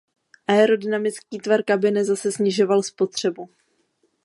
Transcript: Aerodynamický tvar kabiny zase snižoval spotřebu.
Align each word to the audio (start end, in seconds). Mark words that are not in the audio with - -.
Aerodynamický 0.47 1.39
tvar 1.39 1.63
kabiny 1.63 2.05
zase 2.05 2.31
snižoval 2.31 2.83
spotřebu. 2.83 3.49